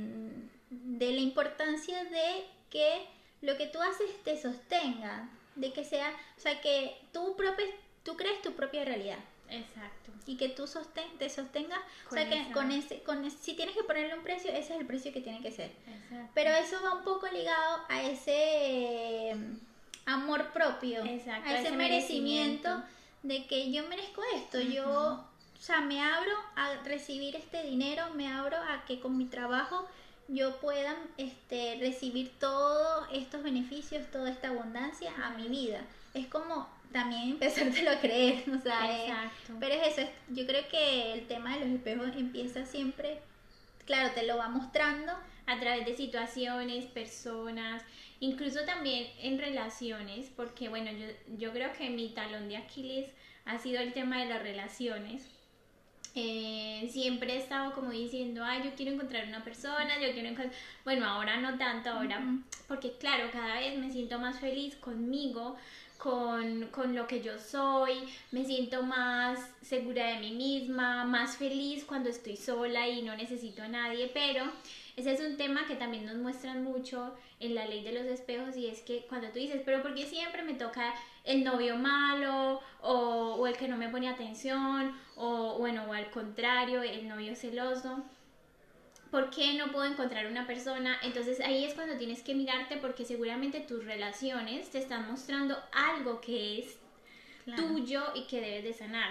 de, 0.98 1.12
la 1.12 1.20
importancia 1.20 2.04
de 2.04 2.44
que 2.70 3.06
lo 3.40 3.56
que 3.56 3.66
tú 3.66 3.80
haces 3.80 4.10
te 4.24 4.40
sostenga, 4.40 5.28
de 5.54 5.72
que 5.72 5.84
sea, 5.84 6.14
o 6.36 6.40
sea, 6.40 6.60
que 6.60 6.96
tú, 7.12 7.36
propio, 7.36 7.64
tú 8.02 8.16
crees 8.16 8.42
tu 8.42 8.52
propia 8.52 8.84
realidad. 8.84 9.18
Exacto. 9.50 10.12
Y 10.26 10.36
que 10.36 10.50
tú 10.50 10.66
sosten, 10.66 11.06
te 11.18 11.30
sostengas, 11.30 11.80
o 12.10 12.14
sea, 12.14 12.28
que 12.28 12.52
con 12.52 12.70
ese, 12.70 13.02
con 13.02 13.30
si 13.30 13.54
tienes 13.54 13.74
que 13.74 13.82
ponerle 13.82 14.14
un 14.14 14.22
precio, 14.22 14.50
ese 14.50 14.74
es 14.74 14.80
el 14.80 14.86
precio 14.86 15.12
que 15.12 15.22
tiene 15.22 15.40
que 15.40 15.50
ser. 15.50 15.70
Exacto. 15.86 16.30
Pero 16.34 16.50
eso 16.50 16.76
va 16.84 16.94
un 16.96 17.04
poco 17.04 17.26
ligado 17.28 17.80
a 17.88 18.02
ese 18.02 19.34
amor 20.04 20.52
propio, 20.52 21.02
a 21.02 21.08
ese, 21.08 21.70
merecimiento 21.72 22.82
de 23.22 23.46
que 23.46 23.70
yo 23.72 23.86
merezco 23.88 24.22
esto, 24.34 24.60
yo, 24.60 24.84
o 24.84 25.60
sea, 25.60 25.80
me 25.80 26.02
abro 26.02 26.32
a 26.56 26.74
recibir 26.84 27.36
este 27.36 27.62
dinero, 27.62 28.04
me 28.14 28.30
abro 28.30 28.56
a 28.56 28.84
que 28.86 29.00
con 29.00 29.16
mi 29.16 29.26
trabajo 29.26 29.86
yo 30.28 30.56
pueda 30.60 30.96
este, 31.16 31.76
recibir 31.80 32.30
todos 32.38 33.06
estos 33.12 33.42
beneficios, 33.42 34.10
toda 34.10 34.30
esta 34.30 34.48
abundancia 34.48 35.12
a 35.22 35.30
mi 35.30 35.48
vida. 35.48 35.80
Es 36.14 36.26
como 36.26 36.68
también 36.92 37.30
empezártelo 37.30 37.90
a 37.90 38.00
creer, 38.00 38.44
o 38.58 38.60
sea, 38.60 39.30
pero 39.60 39.74
es 39.74 39.98
eso, 39.98 40.08
yo 40.28 40.46
creo 40.46 40.66
que 40.68 41.12
el 41.12 41.26
tema 41.26 41.54
de 41.54 41.64
los 41.64 41.74
espejos 41.74 42.08
empieza 42.16 42.64
siempre 42.64 43.20
claro, 43.88 44.10
te 44.14 44.26
lo 44.26 44.36
va 44.36 44.48
mostrando. 44.48 45.12
A 45.46 45.58
través 45.58 45.86
de 45.86 45.96
situaciones, 45.96 46.84
personas, 46.84 47.82
incluso 48.20 48.66
también 48.66 49.06
en 49.22 49.38
relaciones, 49.38 50.30
porque 50.36 50.68
bueno, 50.68 50.90
yo, 50.92 51.06
yo 51.38 51.52
creo 51.52 51.72
que 51.72 51.88
mi 51.88 52.10
talón 52.10 52.50
de 52.50 52.58
Aquiles 52.58 53.08
ha 53.46 53.58
sido 53.58 53.80
el 53.80 53.94
tema 53.94 54.18
de 54.18 54.26
las 54.26 54.42
relaciones. 54.42 55.26
Eh, 56.14 56.88
siempre 56.90 57.34
he 57.34 57.38
estado 57.38 57.74
como 57.74 57.90
diciendo, 57.90 58.42
ay, 58.44 58.62
yo 58.64 58.74
quiero 58.74 58.92
encontrar 58.92 59.26
una 59.28 59.44
persona, 59.44 60.00
yo 60.00 60.12
quiero 60.12 60.28
encontrar... 60.28 60.52
Bueno, 60.84 61.06
ahora 61.06 61.36
no 61.36 61.56
tanto, 61.58 61.90
ahora, 61.90 62.22
porque 62.66 62.92
claro, 62.98 63.30
cada 63.32 63.60
vez 63.60 63.78
me 63.78 63.90
siento 63.90 64.18
más 64.18 64.40
feliz 64.40 64.74
conmigo, 64.76 65.56
con, 65.98 66.68
con, 66.68 66.94
lo 66.94 67.06
que 67.06 67.20
yo 67.20 67.38
soy, 67.38 67.94
me 68.30 68.44
siento 68.44 68.82
más 68.82 69.40
segura 69.62 70.06
de 70.06 70.20
mí 70.20 70.30
misma, 70.30 71.04
más 71.04 71.36
feliz 71.36 71.84
cuando 71.84 72.08
estoy 72.08 72.36
sola 72.36 72.88
y 72.88 73.02
no 73.02 73.16
necesito 73.16 73.62
a 73.62 73.68
nadie, 73.68 74.08
pero 74.14 74.44
ese 74.96 75.12
es 75.12 75.20
un 75.20 75.36
tema 75.36 75.66
que 75.66 75.76
también 75.76 76.06
nos 76.06 76.16
muestran 76.16 76.64
mucho 76.64 77.14
en 77.40 77.54
la 77.54 77.66
ley 77.66 77.84
de 77.84 77.92
los 77.92 78.04
espejos 78.06 78.56
y 78.56 78.66
es 78.66 78.80
que 78.80 79.06
cuando 79.08 79.28
tú 79.28 79.38
dices, 79.38 79.62
pero 79.64 79.80
¿por 79.82 79.94
qué 79.94 80.06
siempre 80.06 80.42
me 80.42 80.54
toca 80.54 80.92
el 81.28 81.44
novio 81.44 81.76
malo 81.76 82.60
o, 82.80 83.36
o 83.38 83.46
el 83.46 83.56
que 83.56 83.68
no 83.68 83.76
me 83.76 83.88
pone 83.88 84.08
atención 84.08 84.92
o 85.16 85.56
bueno, 85.58 85.84
o 85.88 85.92
al 85.92 86.10
contrario, 86.10 86.82
el 86.82 87.06
novio 87.06 87.36
celoso? 87.36 88.02
¿por 89.10 89.30
qué 89.30 89.54
no 89.54 89.70
puedo 89.72 89.84
encontrar 89.84 90.26
una 90.26 90.46
persona? 90.46 90.98
Entonces 91.02 91.40
ahí 91.40 91.64
es 91.64 91.74
cuando 91.74 91.96
tienes 91.96 92.22
que 92.22 92.34
mirarte 92.34 92.76
porque 92.76 93.04
seguramente 93.04 93.60
tus 93.60 93.84
relaciones 93.84 94.70
te 94.70 94.78
están 94.78 95.08
mostrando 95.10 95.56
algo 95.72 96.20
que 96.20 96.60
es 96.60 96.78
tuyo 97.56 98.02
y 98.14 98.24
que 98.24 98.40
debes 98.40 98.64
de 98.64 98.74
sanar 98.74 99.10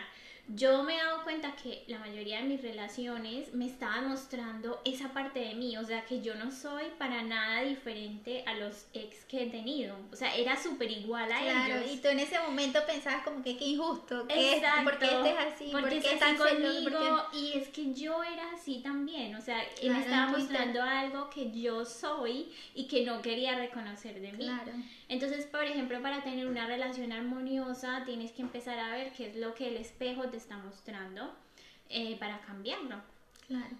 yo 0.49 0.83
me 0.83 0.95
he 0.95 0.97
dado 0.97 1.23
cuenta 1.23 1.53
que 1.55 1.83
la 1.87 1.99
mayoría 1.99 2.37
de 2.37 2.43
mis 2.43 2.61
relaciones 2.61 3.53
me 3.53 3.65
estaban 3.65 4.07
mostrando 4.07 4.79
esa 4.85 5.09
parte 5.09 5.39
de 5.39 5.55
mí, 5.55 5.77
o 5.77 5.83
sea, 5.83 6.05
que 6.05 6.21
yo 6.21 6.35
no 6.35 6.51
soy 6.51 6.85
para 6.97 7.21
nada 7.21 7.63
diferente 7.63 8.43
a 8.45 8.53
los 8.53 8.85
ex 8.93 9.25
que 9.25 9.43
he 9.43 9.49
tenido, 9.49 9.97
o 10.11 10.15
sea, 10.15 10.33
era 10.35 10.55
súper 10.55 10.89
igual 10.91 11.29
a 11.31 11.41
claro, 11.41 11.75
ellos. 11.75 11.91
Y 11.91 11.97
tú 11.97 12.07
en 12.07 12.19
ese 12.19 12.39
momento 12.39 12.79
pensabas 12.87 13.23
como 13.23 13.43
que 13.43 13.57
qué 13.57 13.65
injusto, 13.65 14.25
que 14.27 14.61
¿por 14.83 14.97
qué 14.99 15.05
este 15.05 15.29
es 15.29 15.37
así? 15.37 15.69
¿Por 15.71 15.89
qué 15.89 15.97
estás 15.97 16.37
conmigo? 16.37 16.99
Y 17.33 17.57
es 17.57 17.67
que 17.69 17.93
yo 17.93 18.23
era 18.23 18.51
así 18.53 18.79
también, 18.81 19.35
o 19.35 19.41
sea, 19.41 19.61
él 19.81 19.91
me 19.91 19.99
estaba 19.99 20.27
mostrando 20.27 20.81
algo 20.81 21.29
que 21.29 21.51
yo 21.51 21.83
soy 21.83 22.53
y 22.73 22.87
que 22.87 23.05
no 23.05 23.21
quería 23.21 23.55
reconocer 23.55 24.21
de 24.21 24.31
mí. 24.31 24.45
Claro. 24.45 24.71
Entonces, 25.09 25.45
por 25.45 25.63
ejemplo, 25.63 26.01
para 26.01 26.23
tener 26.23 26.47
una 26.47 26.67
relación 26.67 27.11
armoniosa, 27.11 28.03
tienes 28.05 28.31
que 28.31 28.41
empezar 28.41 28.79
a 28.79 28.91
ver 28.91 29.11
qué 29.13 29.27
es 29.29 29.35
lo 29.35 29.53
que 29.53 29.67
el 29.69 29.77
espejo 29.77 30.29
te 30.29 30.36
está 30.37 30.57
mostrando 30.57 31.33
eh, 31.89 32.17
para 32.19 32.39
cambiarlo. 32.41 33.01
Claro. 33.47 33.75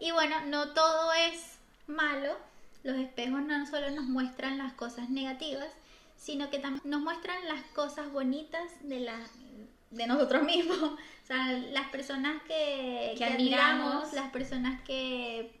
Y 0.00 0.10
bueno, 0.12 0.36
no 0.46 0.72
todo 0.72 1.12
es 1.12 1.58
malo. 1.86 2.36
Los 2.84 2.96
espejos 2.96 3.42
no 3.42 3.66
solo 3.66 3.90
nos 3.90 4.04
muestran 4.04 4.58
las 4.58 4.72
cosas 4.74 5.10
negativas, 5.10 5.68
sino 6.16 6.50
que 6.50 6.58
también 6.58 6.82
nos 6.88 7.00
muestran 7.00 7.46
las 7.48 7.62
cosas 7.74 8.12
bonitas 8.12 8.62
de 8.82 9.00
la 9.00 9.18
de 9.90 10.06
nosotros 10.06 10.42
mismos, 10.44 10.82
o 10.82 10.98
sea, 11.24 11.50
las 11.52 11.88
personas 11.88 12.42
que, 12.42 13.14
que, 13.16 13.24
admiramos, 13.24 14.12
las 14.12 14.30
personas 14.30 14.82
que 14.82 15.58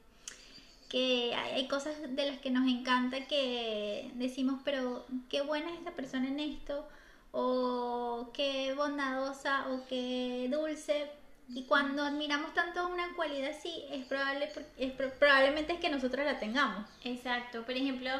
que 0.88 1.34
hay, 1.34 1.68
cosas 1.68 1.94
de 2.16 2.26
las 2.26 2.38
que 2.38 2.50
nos 2.50 2.66
encanta 2.66 3.26
que 3.26 4.10
decimos, 4.14 4.60
pero 4.64 5.04
qué 5.28 5.42
buena 5.42 5.70
es 5.70 5.78
esta 5.78 5.92
persona 5.92 6.28
en 6.28 6.40
esto, 6.40 6.88
o 7.32 8.30
qué 8.32 8.74
bondadosa, 8.74 9.68
o 9.70 9.86
qué 9.88 10.48
dulce. 10.50 11.10
Y 11.50 11.64
cuando 11.64 12.02
admiramos 12.02 12.52
tanto 12.52 12.86
una 12.88 13.14
cualidad 13.16 13.50
así, 13.50 13.84
es 13.90 14.04
probable, 14.06 14.50
es, 14.76 14.92
probablemente 14.92 15.74
es 15.74 15.80
que 15.80 15.88
nosotros 15.88 16.24
la 16.24 16.38
tengamos. 16.38 16.86
Exacto. 17.04 17.62
Por 17.64 17.74
ejemplo, 17.74 18.10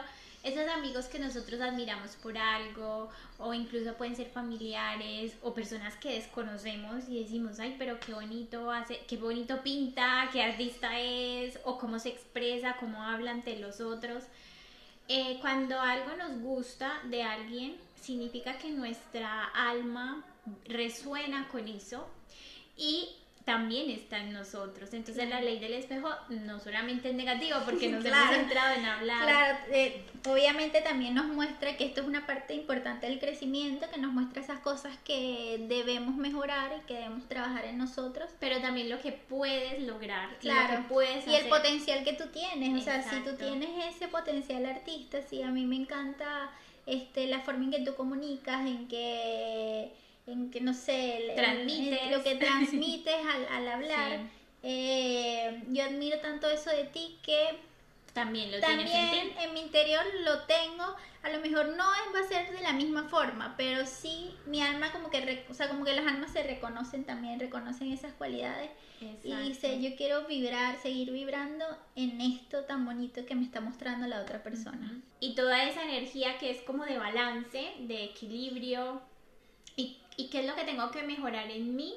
esos 0.42 0.66
amigos 0.68 1.06
que 1.06 1.18
nosotros 1.18 1.60
admiramos 1.60 2.16
por 2.16 2.38
algo 2.38 3.10
o 3.38 3.52
incluso 3.52 3.94
pueden 3.94 4.16
ser 4.16 4.30
familiares 4.30 5.36
o 5.42 5.52
personas 5.52 5.96
que 5.96 6.14
desconocemos 6.14 7.08
y 7.08 7.22
decimos, 7.22 7.58
ay, 7.60 7.76
pero 7.78 8.00
qué 8.00 8.14
bonito 8.14 8.70
hace, 8.70 9.00
qué 9.06 9.16
bonito 9.16 9.62
pinta, 9.62 10.28
qué 10.32 10.42
artista 10.42 10.98
es 10.98 11.58
o 11.64 11.78
cómo 11.78 11.98
se 11.98 12.08
expresa, 12.10 12.76
cómo 12.80 13.02
habla 13.02 13.32
ante 13.32 13.58
los 13.58 13.80
otros. 13.80 14.24
Eh, 15.08 15.38
cuando 15.40 15.80
algo 15.80 16.16
nos 16.16 16.40
gusta 16.40 17.00
de 17.04 17.22
alguien, 17.22 17.76
significa 18.00 18.58
que 18.58 18.70
nuestra 18.70 19.44
alma 19.44 20.24
resuena 20.66 21.48
con 21.48 21.68
eso 21.68 22.08
y 22.76 23.08
también 23.48 23.88
está 23.88 24.18
en 24.18 24.34
nosotros. 24.34 24.92
Entonces 24.92 25.26
la 25.26 25.40
ley 25.40 25.58
del 25.58 25.72
espejo 25.72 26.10
no 26.28 26.60
solamente 26.60 27.08
es 27.08 27.14
negativa 27.14 27.64
porque 27.64 27.88
nos 27.90 28.04
hemos 28.04 28.28
centrado 28.28 28.74
en 28.74 28.84
hablar. 28.84 29.22
Claro, 29.22 29.58
eh, 29.70 30.04
obviamente 30.26 30.82
también 30.82 31.14
nos 31.14 31.24
muestra 31.24 31.74
que 31.78 31.86
esto 31.86 32.02
es 32.02 32.06
una 32.06 32.26
parte 32.26 32.52
importante 32.52 33.06
del 33.06 33.18
crecimiento, 33.18 33.88
que 33.90 33.98
nos 33.98 34.12
muestra 34.12 34.42
esas 34.42 34.60
cosas 34.60 34.98
que 35.02 35.64
debemos 35.66 36.14
mejorar 36.16 36.72
y 36.78 36.86
que 36.86 36.92
debemos 36.92 37.26
trabajar 37.26 37.64
en 37.64 37.78
nosotros. 37.78 38.28
Pero 38.38 38.60
también 38.60 38.90
lo 38.90 39.00
que 39.00 39.12
puedes 39.12 39.80
lograr 39.80 40.36
claro. 40.40 40.60
y 40.60 40.76
lo 40.76 40.82
que 40.82 40.88
puedes 40.90 41.26
Y 41.26 41.34
el 41.34 41.48
potencial 41.48 42.04
que 42.04 42.12
tú 42.12 42.24
tienes. 42.26 42.78
O 42.78 42.84
sea, 42.84 43.02
si 43.02 43.16
tú 43.20 43.34
tienes 43.34 43.96
ese 43.96 44.08
potencial 44.08 44.66
artista, 44.66 45.22
sí, 45.22 45.40
a 45.40 45.48
mí 45.48 45.64
me 45.64 45.76
encanta 45.76 46.50
este 46.88 47.26
la 47.26 47.40
forma 47.40 47.64
en 47.64 47.70
que 47.70 47.80
tú 47.80 47.94
comunicas, 47.94 48.66
en 48.66 48.88
que 48.88 49.92
en 50.26 50.50
que 50.50 50.60
no 50.60 50.74
sé, 50.74 51.34
lo 52.10 52.22
que 52.22 52.36
transmites 52.36 53.14
al, 53.34 53.46
al 53.46 53.68
hablar. 53.68 54.20
Eh, 54.62 55.62
yo 55.68 55.84
admiro 55.84 56.18
tanto 56.18 56.50
eso 56.50 56.70
de 56.70 56.84
ti 56.84 57.16
que 57.22 57.38
también 58.18 58.50
lo 58.50 58.60
también 58.60 58.88
tienes 58.88 59.36
en, 59.38 59.54
mi 59.54 59.60
interior 59.60 60.04
lo 60.24 60.42
tengo. 60.42 60.84
A 61.22 61.30
lo 61.30 61.40
mejor 61.40 61.68
no 61.68 61.84
va 61.84 62.20
a 62.20 62.28
ser 62.28 62.50
de 62.52 62.60
la 62.62 62.72
misma 62.72 63.08
forma, 63.08 63.54
pero 63.56 63.86
sí 63.86 64.34
mi 64.46 64.62
alma 64.62 64.92
como 64.92 65.10
que, 65.10 65.44
o 65.48 65.54
sea, 65.54 65.68
como 65.68 65.84
que 65.84 65.94
las 65.94 66.06
almas 66.06 66.32
se 66.32 66.42
reconocen 66.42 67.04
también, 67.04 67.40
reconocen 67.40 67.92
esas 67.92 68.12
cualidades 68.14 68.70
y 69.00 69.32
dice, 69.32 69.80
yo 69.80 69.96
quiero 69.96 70.26
vibrar, 70.26 70.76
seguir 70.80 71.12
vibrando 71.12 71.64
en 71.96 72.20
esto 72.20 72.64
tan 72.64 72.84
bonito 72.84 73.24
que 73.26 73.34
me 73.34 73.44
está 73.44 73.60
mostrando 73.60 74.06
la 74.06 74.20
otra 74.20 74.42
persona. 74.42 75.00
Y 75.20 75.34
toda 75.34 75.64
esa 75.64 75.84
energía 75.84 76.38
que 76.38 76.50
es 76.50 76.62
como 76.62 76.84
de 76.84 76.98
balance, 76.98 77.72
de 77.80 78.04
equilibrio, 78.04 79.02
y 79.76 80.28
qué 80.30 80.40
es 80.40 80.46
lo 80.46 80.56
que 80.56 80.64
tengo 80.64 80.90
que 80.90 81.04
mejorar 81.04 81.48
en 81.48 81.76
mí 81.76 81.94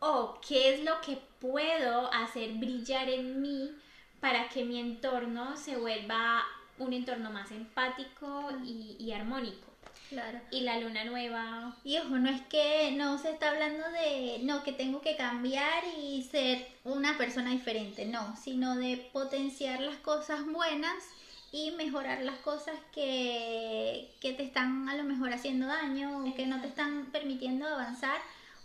o 0.00 0.40
qué 0.46 0.74
es 0.74 0.84
lo 0.84 1.00
que 1.00 1.18
puedo 1.40 2.12
hacer 2.12 2.52
brillar 2.54 3.08
en 3.08 3.40
mí 3.40 3.70
para 4.20 4.48
que 4.48 4.64
mi 4.64 4.78
entorno 4.78 5.56
se 5.56 5.76
vuelva 5.76 6.44
un 6.78 6.92
entorno 6.92 7.30
más 7.30 7.50
empático 7.50 8.50
y, 8.64 9.12
armónico. 9.12 9.66
Claro. 10.08 10.40
Y 10.50 10.60
la 10.60 10.78
luna 10.80 11.04
nueva. 11.04 11.76
Y 11.84 11.98
ojo, 11.98 12.16
no 12.18 12.30
es 12.30 12.40
que 12.42 12.92
no 12.96 13.18
se 13.18 13.30
está 13.30 13.50
hablando 13.50 13.84
de, 13.90 14.38
no, 14.42 14.62
que 14.62 14.72
tengo 14.72 15.02
que 15.02 15.16
cambiar 15.16 15.84
y 16.00 16.22
ser 16.22 16.66
una 16.84 17.18
persona 17.18 17.50
diferente, 17.50 18.06
no, 18.06 18.36
sino 18.36 18.76
de 18.76 19.08
potenciar 19.12 19.80
las 19.80 19.96
cosas 19.96 20.46
buenas 20.46 20.94
y 21.52 21.72
mejorar 21.72 22.22
las 22.22 22.36
cosas 22.38 22.76
que, 22.92 24.10
que 24.20 24.32
te 24.32 24.44
están 24.44 24.88
a 24.88 24.96
lo 24.96 25.04
mejor 25.04 25.32
haciendo 25.32 25.66
daño 25.66 26.18
o 26.18 26.34
que 26.34 26.46
no 26.46 26.60
te 26.60 26.68
están 26.68 27.06
permitiendo 27.06 27.66
avanzar 27.66 28.18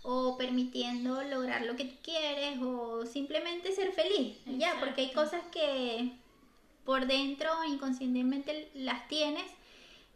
o 0.03 0.38
permitiendo 0.38 1.24
lograr 1.24 1.63
lo 1.63 1.75
que 1.75 1.86
tú 1.86 1.95
quieres 2.03 2.62
o 2.62 3.05
simplemente 3.05 3.72
ser 3.72 3.93
feliz, 3.93 4.38
ya, 4.45 4.75
porque 4.79 5.01
hay 5.01 5.12
cosas 5.13 5.41
que 5.51 6.12
por 6.86 7.07
dentro 7.07 7.50
inconscientemente 7.63 8.69
las 8.75 9.07
tienes 9.07 9.50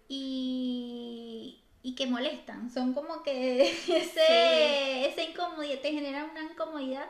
y, 0.09 1.59
y 1.83 1.95
que 1.95 2.05
molestan, 2.05 2.69
son 2.69 2.93
como 2.93 3.23
que 3.23 3.61
ese, 3.87 5.07
esa 5.07 5.23
incomodidad, 5.23 5.79
te 5.79 5.93
genera 5.93 6.25
una 6.25 6.43
incomodidad, 6.43 7.07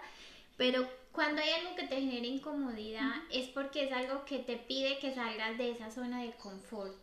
pero 0.55 0.87
cuando 1.11 1.41
hay 1.41 1.49
algo 1.49 1.75
que 1.75 1.87
te 1.87 1.95
genera 1.95 2.27
incomodidad 2.27 3.11
es 3.31 3.47
porque 3.47 3.85
es 3.85 3.91
algo 3.91 4.23
que 4.25 4.37
te 4.37 4.55
pide 4.55 4.99
que 4.99 5.15
salgas 5.15 5.57
de 5.57 5.71
esa 5.71 5.89
zona 5.89 6.21
de 6.21 6.31
confort. 6.33 6.95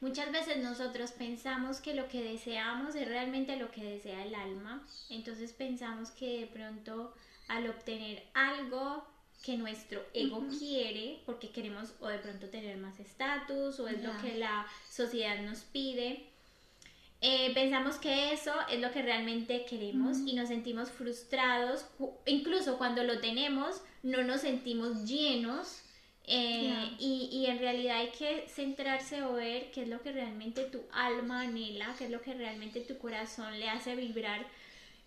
Muchas 0.00 0.30
veces 0.30 0.58
nosotros 0.58 1.10
pensamos 1.10 1.80
que 1.80 1.94
lo 1.94 2.08
que 2.08 2.22
deseamos 2.22 2.94
es 2.94 3.08
realmente 3.08 3.56
lo 3.56 3.70
que 3.72 3.82
desea 3.82 4.24
el 4.24 4.34
alma, 4.34 4.86
entonces 5.10 5.52
pensamos 5.52 6.10
que 6.12 6.40
de 6.40 6.46
pronto 6.46 7.14
al 7.48 7.68
obtener 7.68 8.22
algo 8.34 9.04
que 9.42 9.56
nuestro 9.56 10.04
ego 10.14 10.44
quiere, 10.58 11.20
porque 11.26 11.50
queremos 11.50 11.94
o 12.00 12.08
de 12.08 12.18
pronto 12.18 12.48
tener 12.48 12.76
más 12.76 13.00
estatus 13.00 13.80
o 13.80 13.88
es 13.88 14.02
lo 14.02 14.16
que 14.20 14.34
la 14.34 14.66
sociedad 14.90 15.40
nos 15.42 15.60
pide, 15.60 16.26
eh, 17.20 17.52
pensamos 17.52 17.96
que 17.96 18.32
eso 18.32 18.52
es 18.70 18.80
lo 18.80 18.92
que 18.92 19.02
realmente 19.02 19.64
queremos 19.64 20.18
y 20.18 20.34
nos 20.34 20.48
sentimos 20.48 20.90
frustrados, 20.90 21.86
incluso 22.26 22.78
cuando 22.78 23.02
lo 23.02 23.20
tenemos, 23.20 23.80
no 24.04 24.22
nos 24.22 24.42
sentimos 24.42 25.04
llenos. 25.04 25.82
Eh, 26.30 26.90
y, 26.98 27.30
y, 27.32 27.46
en 27.46 27.58
realidad 27.58 27.96
hay 27.96 28.10
que 28.10 28.46
centrarse 28.48 29.22
o 29.22 29.32
ver 29.32 29.70
qué 29.70 29.82
es 29.82 29.88
lo 29.88 30.02
que 30.02 30.12
realmente 30.12 30.64
tu 30.64 30.82
alma 30.92 31.40
anhela, 31.42 31.94
qué 31.96 32.04
es 32.04 32.10
lo 32.10 32.20
que 32.20 32.34
realmente 32.34 32.80
tu 32.80 32.98
corazón 32.98 33.58
le 33.58 33.70
hace 33.70 33.96
vibrar 33.96 34.46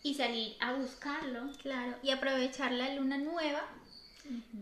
y 0.01 0.15
salir 0.15 0.55
a 0.59 0.73
buscarlo. 0.73 1.51
Claro, 1.61 1.95
y 2.01 2.09
aprovechar 2.09 2.71
la 2.71 2.95
luna 2.95 3.19
nueva 3.19 3.63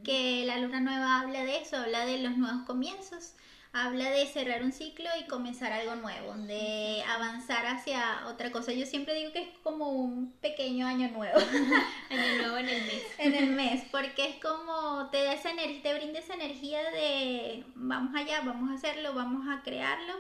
que 0.04 0.44
la 0.46 0.58
luna 0.58 0.80
nueva 0.80 1.22
habla 1.22 1.44
de 1.44 1.58
eso, 1.58 1.78
habla 1.78 2.06
de 2.06 2.20
los 2.20 2.38
nuevos 2.38 2.66
comienzos, 2.66 3.34
habla 3.72 4.10
de 4.10 4.26
cerrar 4.26 4.64
un 4.64 4.72
ciclo 4.72 5.08
y 5.20 5.28
comenzar 5.28 5.72
algo 5.72 5.96
nuevo, 5.96 6.34
de 6.34 7.04
avanzar 7.08 7.68
hacia 7.68 8.28
otra 8.28 8.52
cosa. 8.52 8.74
Yo 8.74 8.86
siempre 8.86 9.14
digo 9.14 9.32
que 9.32 9.44
es 9.44 9.58
como 9.60 9.90
un 9.90 10.32
pequeño 10.42 10.88
año 10.88 11.10
nuevo. 11.10 11.40
año 12.10 12.38
nuevo 12.38 12.58
en 12.58 12.70
el 12.70 12.86
mes. 12.86 13.04
en 13.20 13.36
el 13.36 13.50
mes, 13.52 13.84
porque 13.92 14.28
es 14.28 14.36
como 14.38 15.10
te 15.12 15.24
da 15.24 15.34
esa 15.34 15.52
energía, 15.52 15.82
te 15.84 15.94
brinda 15.94 16.20
esa 16.20 16.34
energía 16.34 16.82
de 16.92 17.64
vamos 17.76 18.16
allá, 18.16 18.42
vamos 18.42 18.72
a 18.72 18.74
hacerlo, 18.74 19.14
vamos 19.14 19.48
a 19.48 19.62
crearlo. 19.62 20.14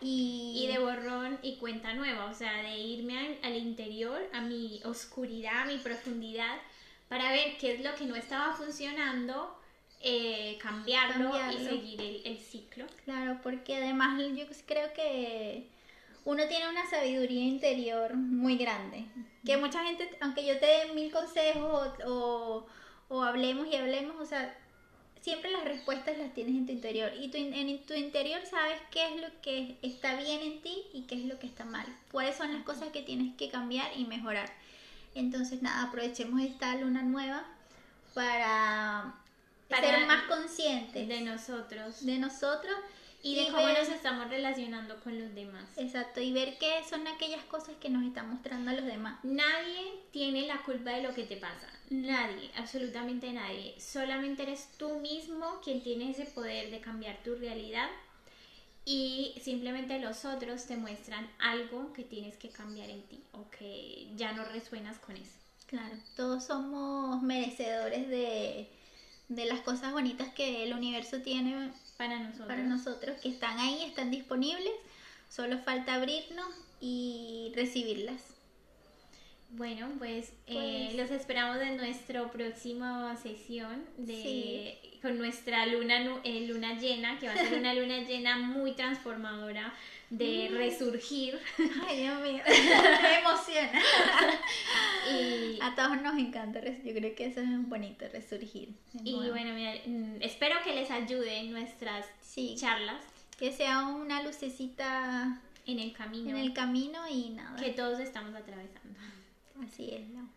Y... 0.00 0.64
y 0.64 0.72
de 0.72 0.78
borrón 0.78 1.38
y 1.42 1.56
cuenta 1.56 1.94
nueva, 1.94 2.26
o 2.26 2.34
sea, 2.34 2.62
de 2.62 2.78
irme 2.78 3.18
al, 3.18 3.38
al 3.42 3.56
interior, 3.56 4.20
a 4.32 4.40
mi 4.40 4.80
oscuridad, 4.84 5.62
a 5.62 5.64
mi 5.64 5.78
profundidad, 5.78 6.56
para 7.08 7.32
ver 7.32 7.56
qué 7.58 7.74
es 7.74 7.84
lo 7.84 7.94
que 7.94 8.04
no 8.04 8.14
estaba 8.14 8.54
funcionando 8.54 9.56
eh, 10.02 10.58
cambiarlo, 10.60 11.32
y 11.52 11.64
seguir 11.64 12.00
el, 12.00 12.22
el, 12.24 12.38
ciclo. 12.38 12.86
Claro, 13.04 13.38
porque 13.42 13.76
además 13.76 14.20
yo 14.36 14.44
creo 14.66 14.92
que 14.92 15.66
uno 16.24 16.46
tiene 16.48 16.68
una 16.68 16.88
sabiduría 16.88 17.44
interior 17.44 18.14
muy 18.14 18.56
grande. 18.56 19.04
Que 19.44 19.56
mucha 19.56 19.84
gente, 19.84 20.08
aunque 20.20 20.46
yo 20.46 20.58
te 20.58 20.66
dé 20.66 20.92
mil 20.94 21.10
consejos 21.10 21.88
o, 22.06 22.66
o, 23.08 23.22
hablemos 23.22 23.66
y 23.66 23.76
hablemos, 23.76 24.16
o 24.20 24.26
sea, 24.26 24.56
siempre 25.20 25.50
las 25.50 25.64
respuestas 25.64 26.18
las 26.18 26.32
tienes 26.34 26.54
en 26.54 26.66
tu 26.66 26.72
interior. 26.72 27.12
Y 27.20 27.28
tu, 27.28 27.38
en 27.38 27.86
tu 27.86 27.94
interior 27.94 28.40
sabes 28.44 28.80
qué 28.90 29.14
es 29.14 29.20
lo 29.20 29.28
que 29.40 29.76
está 29.82 30.16
bien 30.16 30.40
en 30.42 30.62
ti 30.62 30.82
y 30.92 31.02
qué 31.02 31.16
es 31.16 31.24
lo 31.24 31.38
que 31.38 31.46
está 31.46 31.64
mal. 31.64 31.86
Cuáles 32.10 32.36
son 32.36 32.52
las 32.52 32.62
cosas 32.62 32.90
que 32.90 33.02
tienes 33.02 33.34
que 33.36 33.50
cambiar 33.50 33.90
y 33.96 34.04
mejorar. 34.04 34.52
Entonces, 35.14 35.62
nada, 35.62 35.88
aprovechemos 35.88 36.40
esta 36.40 36.74
luna 36.76 37.02
nueva 37.02 37.44
para 38.14 39.14
ser 39.80 40.06
más 40.06 40.24
conscientes 40.24 41.08
de 41.08 41.20
nosotros. 41.20 42.04
De 42.04 42.18
nosotros. 42.18 42.74
Y, 43.24 43.36
de 43.36 43.52
cómo 43.52 43.68
nos 43.68 43.88
estamos 43.88 44.28
relacionando 44.28 44.98
con 45.00 45.16
los 45.16 45.32
demás. 45.32 45.68
Exacto, 45.76 46.20
y 46.20 46.32
ver 46.32 46.58
qué 46.58 46.80
son 46.90 47.06
aquellas 47.06 47.44
cosas 47.44 47.76
que 47.80 47.88
nos 47.88 48.04
están 48.04 48.28
mostrando 48.28 48.72
a 48.72 48.74
los 48.74 48.84
demás. 48.84 49.20
Nadie 49.22 49.92
tiene 50.10 50.48
la 50.48 50.60
culpa 50.62 50.90
de 50.90 51.02
lo 51.02 51.14
que 51.14 51.22
te 51.22 51.36
pasa. 51.36 51.68
Nadie, 51.90 52.50
absolutamente 52.56 53.32
nadie. 53.32 53.76
Solamente 53.78 54.42
eres 54.42 54.70
tú 54.76 54.98
mismo 54.98 55.60
quien 55.62 55.84
tiene 55.84 56.10
ese 56.10 56.24
poder 56.24 56.72
de 56.72 56.80
cambiar 56.80 57.22
tu 57.22 57.36
realidad 57.36 57.88
y 58.84 59.34
simplemente 59.40 60.00
los 60.00 60.24
otros 60.24 60.66
te 60.66 60.76
muestran 60.76 61.30
algo 61.38 61.92
que 61.92 62.02
tienes 62.02 62.36
que 62.36 62.48
cambiar 62.48 62.90
en 62.90 63.02
ti 63.02 63.22
o 63.32 63.48
que 63.50 64.08
ya 64.16 64.32
no 64.32 64.44
resuenas 64.44 64.98
con 64.98 65.16
eso. 65.16 65.38
Claro, 65.66 65.96
todos 66.16 66.44
somos 66.44 67.22
merecedores 67.22 68.08
de 68.08 68.68
de 69.34 69.46
las 69.46 69.60
cosas 69.60 69.92
bonitas 69.92 70.32
que 70.34 70.64
el 70.64 70.72
universo 70.72 71.20
tiene 71.20 71.72
para 71.96 72.18
nosotros. 72.18 72.48
para 72.48 72.62
nosotros, 72.62 73.20
que 73.20 73.28
están 73.28 73.58
ahí, 73.58 73.84
están 73.84 74.10
disponibles, 74.10 74.72
solo 75.28 75.58
falta 75.58 75.94
abrirnos 75.94 76.48
y 76.80 77.52
recibirlas. 77.54 78.31
Bueno, 79.54 79.86
pues, 79.98 80.32
eh, 80.46 80.86
pues 80.86 80.96
los 80.96 81.10
esperamos 81.10 81.60
en 81.60 81.76
nuestra 81.76 82.30
próxima 82.30 83.14
sesión 83.16 83.84
de, 83.98 84.78
con 85.02 85.18
nuestra 85.18 85.66
luna, 85.66 86.20
eh, 86.24 86.46
luna 86.48 86.78
llena, 86.78 87.18
que 87.18 87.26
va 87.26 87.34
a 87.34 87.36
ser 87.36 87.58
una 87.58 87.74
luna 87.74 87.98
llena 87.98 88.38
muy 88.38 88.72
transformadora 88.72 89.74
de 90.08 90.48
resurgir. 90.52 91.38
Ay, 91.86 92.00
Dios 92.00 92.22
mío, 92.22 92.42
me 93.02 93.18
emociona. 93.18 93.82
y 95.10 95.58
a 95.60 95.74
todos 95.74 96.00
nos 96.00 96.16
encanta, 96.18 96.60
yo 96.64 96.94
creo 96.94 97.14
que 97.14 97.26
eso 97.26 97.40
es 97.40 97.68
bonito, 97.68 98.06
resurgir. 98.10 98.70
Y 99.04 99.12
bueno, 99.12 99.52
mira, 99.52 99.74
mm, 99.84 100.22
espero 100.22 100.56
que 100.64 100.74
les 100.74 100.90
ayude 100.90 101.42
nuestras 101.44 102.06
charlas. 102.56 103.04
Que 103.38 103.52
sea 103.52 103.86
una 103.86 104.22
lucecita 104.22 105.42
en 105.66 105.78
el 105.78 105.92
camino. 105.92 106.30
En 106.30 106.36
el 106.38 106.54
camino 106.54 107.06
y 107.06 107.30
nada. 107.30 107.56
Que 107.56 107.70
todos 107.70 108.00
estamos 108.00 108.34
atravesando. 108.34 108.98
Así 109.62 109.90
es, 109.92 110.08
¿no? 110.08 110.28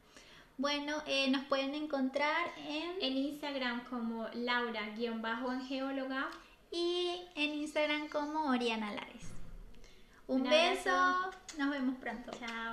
Bueno, 0.57 1.01
eh, 1.05 1.29
nos 1.29 1.43
pueden 1.45 1.75
encontrar 1.75 2.51
en... 2.65 2.91
En 3.01 3.17
Instagram 3.17 3.83
como 3.85 4.27
Laura-angeóloga 4.33 6.29
y 6.71 7.21
en 7.35 7.53
Instagram 7.55 8.07
como 8.07 8.49
Oriana 8.49 8.93
Lares. 8.93 9.31
Un, 10.27 10.43
beso. 10.43 10.91
Nos 11.57 11.69
vemos 11.69 11.95
pronto. 11.97 12.31
Chao. 12.39 12.63